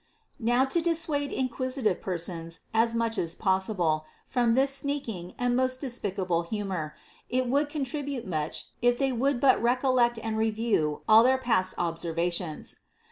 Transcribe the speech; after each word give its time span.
10. 0.39 0.45
Now 0.47 0.65
to 0.65 0.81
dissuade 0.81 1.31
inquisitive 1.31 2.01
persons 2.01 2.61
(as 2.73 2.95
much 2.95 3.19
a» 3.19 3.27
possible) 3.37 4.05
from 4.25 4.55
this 4.55 4.73
sneaking 4.73 5.35
and 5.37 5.55
most 5.55 5.79
despicable 5.79 6.41
humor, 6.41 6.95
it 7.29 7.47
would 7.47 7.69
contribute 7.69 8.25
much, 8.25 8.65
if 8.81 8.97
they 8.97 9.11
would 9.11 9.39
but 9.39 9.61
recollect 9.61 10.17
and 10.17 10.39
review 10.39 11.03
all 11.07 11.21
their 11.23 11.37
past 11.37 11.75
observations. 11.77 12.77